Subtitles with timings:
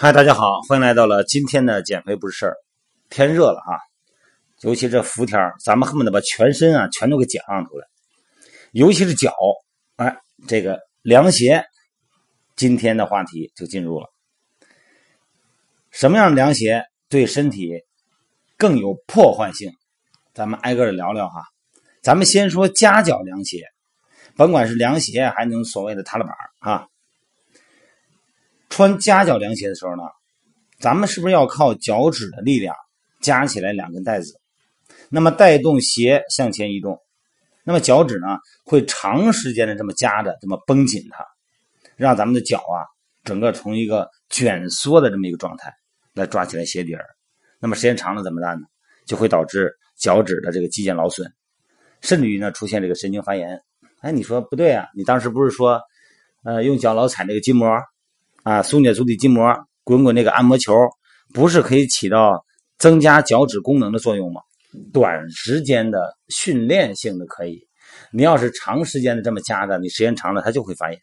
[0.00, 2.54] 嗨，大家好，欢迎来到了今天的减肥不是事儿。
[3.10, 3.74] 天热了啊，
[4.60, 7.84] 尤其这伏天咱们恨不得把全身啊全都给解放出来，
[8.70, 9.34] 尤其是脚，
[9.96, 10.16] 哎，
[10.46, 11.64] 这个凉鞋，
[12.54, 14.06] 今天的话题就进入了。
[15.90, 17.82] 什么样的凉鞋对身体
[18.56, 19.72] 更有破坏性？
[20.32, 21.42] 咱们挨个的聊聊哈。
[22.02, 23.64] 咱们先说夹脚凉鞋，
[24.36, 26.86] 甭管是凉鞋还是所谓的踏拉板啊。
[28.78, 30.04] 穿夹脚凉鞋的时候呢，
[30.78, 32.76] 咱们是不是要靠脚趾的力量
[33.20, 34.40] 夹起来两根带子？
[35.10, 36.96] 那么带动鞋向前移动，
[37.64, 41.26] 那么脚趾呢会长时间的这么夹着，这么绷紧它，
[41.96, 42.86] 让咱们的脚啊
[43.24, 45.74] 整个从一个卷缩的这么一个状态
[46.14, 47.04] 来抓起来鞋底儿。
[47.58, 48.66] 那么时间长了怎么办呢？
[49.06, 51.28] 就会导致脚趾的这个肌腱劳损，
[52.00, 53.60] 甚至于呢出现这个神经发炎。
[54.02, 54.86] 哎，你说不对啊？
[54.94, 55.80] 你当时不是说，
[56.44, 57.68] 呃，用脚老踩这个筋膜？
[58.42, 60.72] 啊，松解足底筋膜，滚滚那个按摩球，
[61.34, 62.44] 不是可以起到
[62.78, 64.40] 增加脚趾功能的作用吗？
[64.92, 67.66] 短时间的训练性的可以，
[68.12, 71.00] 你要是长时间的这么夹着，你时间长了它就会发炎，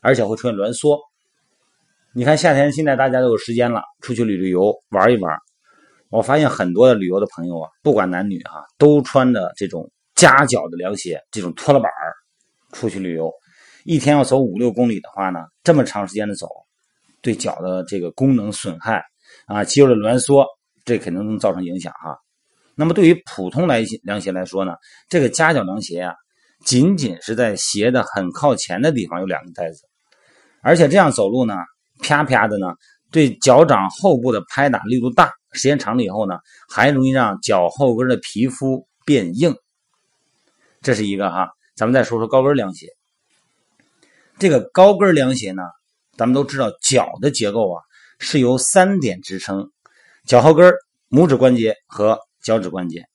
[0.00, 0.98] 而且会出现挛缩。
[2.14, 5.36] 你看夏天现在大家都有时间了，出去旅旅游玩一玩，
[6.10, 11.90] 我发现很多的旅游的朋友啊，不管男女哈，都穿的这种夹脚的凉鞋，这种拖拉板
[12.72, 13.32] 出去旅游，
[13.84, 16.48] 一天要走五六公里的话呢，这么长时间的走。
[17.20, 19.04] 对脚的这个功能损害
[19.46, 20.46] 啊，肌肉的挛缩，
[20.84, 22.18] 这肯定能造成影响哈。
[22.74, 24.74] 那么对于普通来凉鞋来说呢，
[25.08, 26.14] 这个夹脚凉鞋啊，
[26.64, 29.82] 仅仅是在鞋的很靠前的地方有两个带子，
[30.62, 31.56] 而且这样走路呢，
[32.02, 32.74] 啪啪的呢，
[33.10, 36.38] 对脚掌后部的拍打力度大，时间长了以后呢，
[36.68, 39.56] 还容易让脚后跟的皮肤变硬。
[40.80, 42.86] 这是一个哈，咱们再说说高跟凉鞋。
[44.38, 45.62] 这个高跟凉鞋呢？
[46.18, 47.80] 咱们都知道，脚的结构啊
[48.18, 49.70] 是由三点支撑：
[50.26, 50.74] 脚后跟、
[51.08, 53.06] 拇指关节和脚趾关节。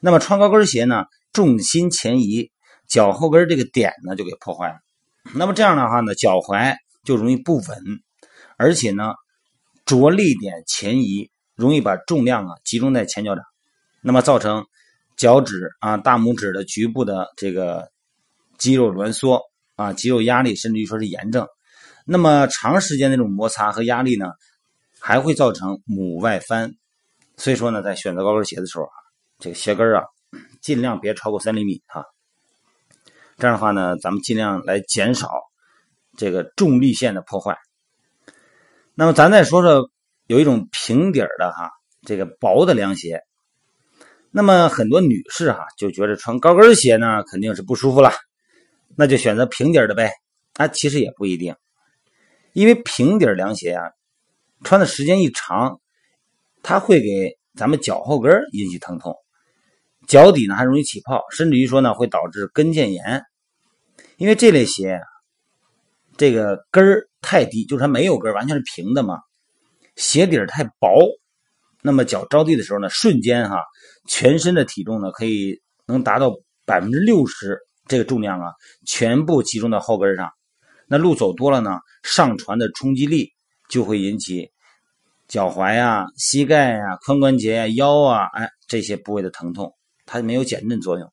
[0.00, 2.50] 那么穿高跟鞋呢，重心前移，
[2.86, 4.74] 脚后跟这个点呢就给破坏了。
[5.34, 7.64] 那么这样的话呢，脚踝就容易不稳，
[8.58, 9.14] 而且呢，
[9.86, 13.42] 着力点前移，容易把重量啊集中在前脚掌，
[14.02, 14.66] 那么造成
[15.16, 17.90] 脚趾啊大拇指的局部的这个
[18.58, 19.40] 肌肉挛缩
[19.76, 21.46] 啊，肌肉压力，甚至于说是炎症。
[22.12, 24.32] 那么长时间那种摩擦和压力呢，
[24.98, 26.74] 还会造成拇外翻，
[27.36, 28.90] 所以说呢，在选择高跟鞋的时候啊，
[29.38, 30.02] 这个鞋跟啊，
[30.60, 32.04] 尽量别超过三厘米哈。
[33.38, 35.30] 这样的话呢，咱们尽量来减少
[36.16, 37.56] 这个重力线的破坏。
[38.96, 39.88] 那么咱再说说
[40.26, 41.70] 有一种平底的哈，
[42.02, 43.22] 这个薄的凉鞋。
[44.32, 48.10] 那么很多女士哈就觉得穿高跟鞋呢肯定是不舒服了，
[48.96, 50.10] 那就选择平底的呗。
[50.54, 51.54] 啊，其实也不一定。
[52.52, 53.90] 因为平底凉鞋啊，
[54.64, 55.80] 穿的时间一长，
[56.62, 59.14] 它会给咱们脚后跟引起疼痛，
[60.08, 63.22] 脚底呢还容易起泡，甚至于说呢会导致跟腱炎。
[64.16, 65.00] 因为这类鞋，
[66.16, 69.18] 这个跟儿太低，就是它没有跟完全是平的嘛，
[69.96, 70.90] 鞋底太薄，
[71.82, 73.62] 那么脚着地的时候呢，瞬间哈，
[74.06, 76.32] 全身的体重呢可以能达到
[76.66, 78.52] 百分之六十，这个重量啊，
[78.86, 80.30] 全部集中到后跟上。
[80.92, 83.30] 那路走多了呢，上传的冲击力
[83.68, 84.50] 就会引起
[85.28, 89.72] 脚踝呀、膝盖呀、髋关节呀、腰啊，哎这些部位的疼痛，
[90.04, 91.08] 它没有减震作用。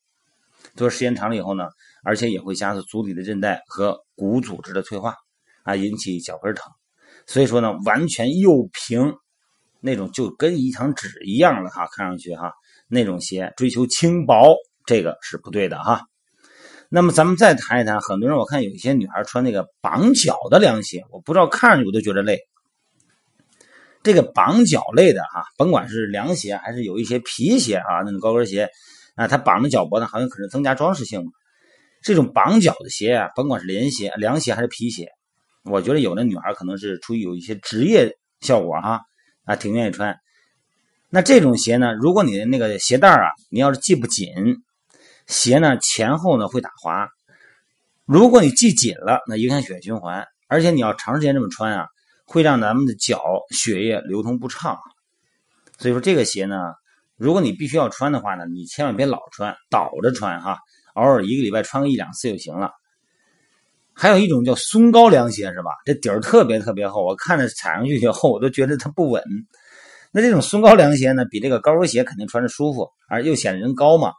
[0.75, 1.65] 做时间长了以后呢，
[2.03, 5.13] 而且也会加速足底的韧带和骨组织的退化，
[5.61, 6.73] 啊，引起脚跟疼。
[7.27, 9.13] 所以说呢，完全又平
[9.79, 12.51] 那种就跟一张纸一样的哈，看上去哈
[12.87, 14.55] 那种鞋，追求轻薄，
[14.87, 16.01] 这个是不对的哈。
[16.89, 22.39] 那么咱们再谈一谈，很多人我看有一些女孩穿那个绑脚的凉鞋，我不知道看上去我都觉得累。
[24.03, 28.69] 这个绑脚类的哈，甭管是凉鞋还是有一些皮鞋啊，那种高跟鞋
[29.15, 31.25] 啊，它绑着脚脖呢，好像可能增加装饰性。
[32.01, 35.09] 这种绑脚的鞋啊，甭管是连鞋、凉鞋还是皮鞋，
[35.65, 39.01] 我觉得有的女孩可能是出于有一些职业效果哈，
[39.43, 40.17] 啊，挺愿意穿。
[41.09, 44.29] 那这种鞋呢，如果你的那个鞋带啊，你要是系不紧。
[45.27, 47.09] 鞋呢前后呢会打滑，
[48.05, 51.87] 如果你系紧了，那影响血液循环，而且你要长时间这么穿啊，
[52.25, 53.21] 会让咱们的脚
[53.51, 54.77] 血液流通不畅。
[55.77, 56.55] 所以说这个鞋呢，
[57.17, 60.57] 如果你必须要穿的话呢，你千万别老穿，倒着穿哈，
[60.93, 62.71] 偶尔一个礼拜穿个一两次就行了。
[63.93, 65.71] 还有一种叫松糕凉鞋是吧？
[65.83, 69.21] 这底儿特别特别厚，我看着踩上去以后我都觉得它不稳。
[70.11, 74.13] 那这种松糕凉鞋呢，比这个高跟鞋肯定穿着舒服，而又显得人高嘛。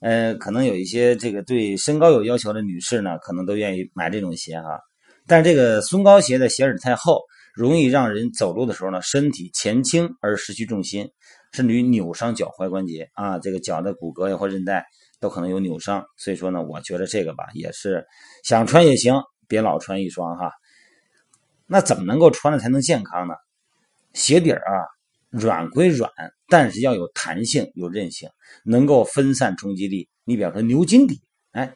[0.00, 4.78] 呃，可能有一些这个对身高有要求的女士呢，可能都愿意买这种鞋哈。
[5.26, 7.22] 但这个松糕鞋的鞋底太厚，
[7.54, 11.08] 容易让人走路的时候呢，身体前倾而失去重心，
[11.52, 14.84] 甚至于扭伤脚踝关节啊，这个脚的骨骼呀或韧带
[15.18, 16.04] 都可能有扭伤。
[16.16, 18.06] 所以说呢，我觉得这个吧，也是
[18.44, 19.14] 想穿也行，
[19.48, 20.52] 别老穿一双哈。
[21.66, 23.34] 那怎么能够穿了才能健康呢？
[24.12, 24.86] 鞋底儿啊，
[25.30, 26.10] 软归软，
[26.48, 28.28] 但是要有弹性、有韧性，
[28.64, 30.08] 能够分散冲击力。
[30.24, 31.20] 你比方说牛筋底，
[31.52, 31.74] 哎，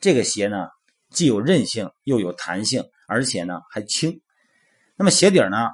[0.00, 0.68] 这个鞋呢，
[1.10, 4.20] 既有韧性又有弹性，而且呢还轻。
[4.96, 5.68] 那么鞋底呢，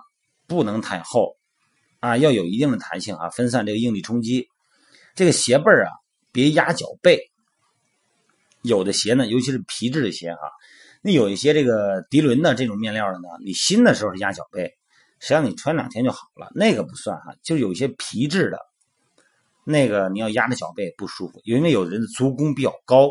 [0.46, 1.36] 不能太厚
[2.00, 4.48] 啊，要有一定的弹性啊，分散这个应力冲击。
[5.14, 5.90] 这个鞋背啊，
[6.32, 7.18] 别压脚背。
[8.62, 10.40] 有的鞋呢，尤其是皮质的鞋哈。
[11.02, 14.76] 那有一些这个涤纶的这种面料的呢，你新的时候是压脚背，
[15.18, 17.34] 实际上你穿两天就好了，那个不算哈。
[17.42, 18.58] 就有一些皮质的，
[19.64, 23.10] 那个你要压着脚背不舒服，因为有人的足弓比较高，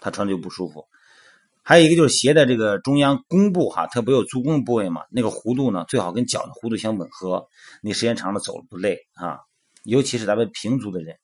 [0.00, 0.86] 他穿的就不舒服。
[1.64, 7.46] 还有一个就是鞋的这个中央弓部哈，它不有足弓部位嘛，那个弧度呢最好跟脚的弧度相吻合，
[7.82, 9.38] 你时间长了走了不累啊。
[9.84, 11.16] 尤其是咱们平足的人。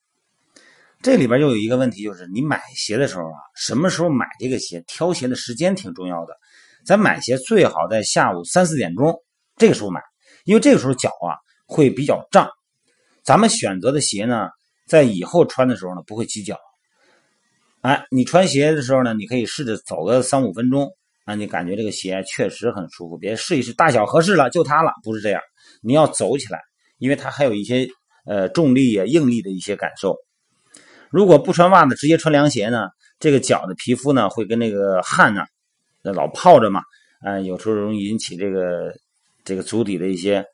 [1.01, 4.83] 这里边又有一个问题，就是你买鞋的时候啊，什么时候买这个鞋？
[4.87, 6.37] 挑鞋的时间挺重要的。
[6.85, 9.21] 咱买鞋最好在下午三四点钟
[9.59, 10.01] 这个时候买，
[10.45, 12.49] 因为这个时候脚啊会比较胀。
[13.23, 14.49] 咱们选择的鞋呢，
[14.87, 16.57] 在以后穿的时候呢不会起脚。
[17.81, 20.91] 哎，你穿鞋的时候呢，你可以试着走个三五分钟，
[21.25, 23.17] 啊，你感觉这个鞋确实很舒服。
[23.17, 25.41] 别试一试大小合适了就它了，不是这样。
[25.83, 26.61] 你要走起来，
[26.99, 27.89] 因为它还有一些
[28.27, 30.17] 呃重力啊、应力的一些感受。
[31.11, 32.89] 如果不穿袜子，直接穿凉鞋呢，
[33.21, 35.45] 这个脚的皮肤呢会跟那个汗呢，
[36.03, 36.83] 老泡着嘛，
[37.21, 38.93] 啊，有时候容易引起这个
[39.49, 40.45] 这个足底的一些，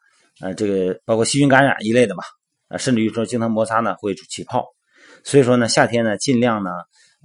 [0.41, 2.23] 呃，这个包括细菌感染一类的吧，
[2.69, 4.65] 啊，甚至于说经常摩擦呢会起泡。
[5.25, 6.71] 所以说呢，夏天呢尽量呢，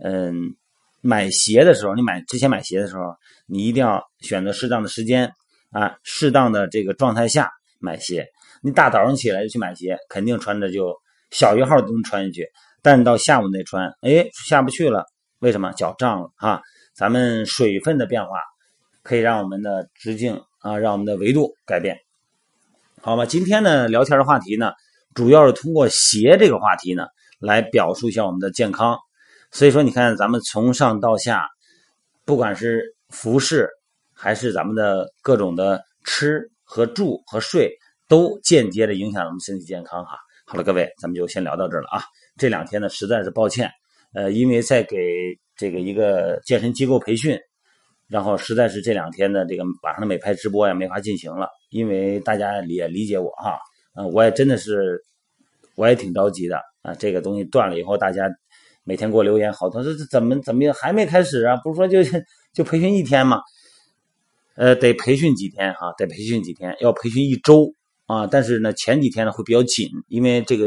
[0.03, 0.55] 嗯，
[1.01, 3.03] 买鞋的时候，你买之前买鞋的时候，
[3.45, 5.31] 你一定要选择适当的时间
[5.69, 8.25] 啊，适当的这个状态下买鞋。
[8.63, 10.95] 你大早上起来就去买鞋，肯定穿着就
[11.29, 12.49] 小一号都能穿进去。
[12.81, 15.05] 但到下午那穿，哎，下不去了，
[15.37, 15.71] 为什么？
[15.73, 16.61] 脚胀了哈。
[16.95, 18.31] 咱们水分的变化
[19.03, 21.97] 可以让我们的直径啊，让我们的维度改变，
[23.01, 23.25] 好吧？
[23.25, 24.73] 今天呢，聊天的话题呢，
[25.13, 27.07] 主要是通过鞋这个话题呢，
[27.39, 28.97] 来表述一下我们的健康。
[29.51, 31.47] 所以说，你看咱们从上到下，
[32.25, 33.69] 不管是服饰，
[34.13, 37.71] 还是咱们的各种的吃和住和睡，
[38.07, 40.17] 都间接的影响咱们身体健康哈。
[40.45, 42.03] 好了，各位，咱们就先聊到这儿了啊。
[42.37, 43.71] 这两天呢，实在是抱歉，
[44.13, 44.97] 呃，因为在给
[45.55, 47.39] 这个一个健身机构培训，
[48.09, 53.59] 然后实在是这两天的这个晚上的美拍直播呀没法进行了，因为大家也理解我哈，
[53.95, 55.01] 嗯，我也真的是，
[55.75, 58.29] 我也挺着急的啊，这个东西断了以后，大家
[58.83, 61.55] 每天给我留言，好多这这怎么怎么还没开始啊？
[61.63, 61.99] 不是说就
[62.51, 63.39] 就培训一天吗？
[64.55, 67.73] 呃，得培训几天哈，得培训几天，要培训一周。
[68.07, 70.65] 啊，但是呢，前几天呢会比较紧，因为这个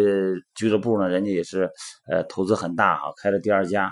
[0.55, 1.69] 俱乐部呢，人家也是
[2.09, 3.91] 呃投资很大啊，开了第二家，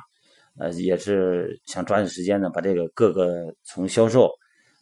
[0.60, 4.30] 呃，也是想抓紧时间呢，把这个各个从销售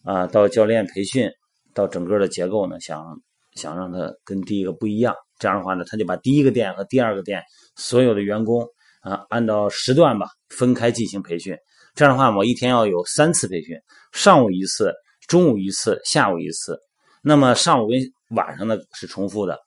[0.03, 1.31] 啊到教练培训
[1.73, 3.17] 到整个的结构呢，想
[3.55, 5.15] 想让它跟第一个不一样。
[5.39, 7.41] 这样的话呢，他就把第一个店和第二个店
[7.77, 8.67] 所有的员工
[9.01, 11.56] 啊按照时段吧分开进行培训。
[11.94, 13.77] 这样的话，我一天要有三次培训，
[14.13, 14.93] 上午一次，
[15.29, 16.77] 中午一次，下午一次。
[17.23, 18.01] 那么上午跟
[18.37, 19.58] 晚上呢是重复的，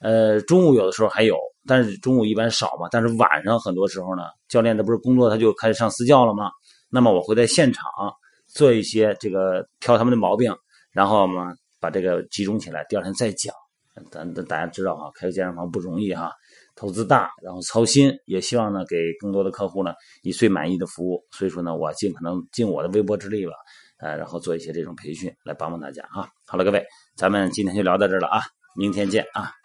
[0.00, 2.88] 呃，中午有的时候还有，但是中午一般少嘛。
[2.90, 6.50] 但是晚上很多时候呢，教练他不是工作他就开始上私教了吗？
[6.88, 7.84] 那么我会在现场
[8.46, 10.54] 做一些这个挑他们的毛病，
[10.92, 13.54] 然后嘛把这个集中起来，第二天再讲。
[14.12, 16.32] 咱咱大家知道哈，开个健身房不容易哈，
[16.74, 21.22] 投资大，然后操心，也希望呢给更多的客户呢以最满意的服务。
[21.32, 23.52] 所以说呢，我尽可能尽我的微薄之力吧。
[23.98, 26.26] 呃，然后做一些这种培训来帮帮大家啊。
[26.46, 26.82] 好了，各位，
[27.16, 28.40] 咱们今天就聊到这儿了啊，
[28.74, 29.59] 明天见啊。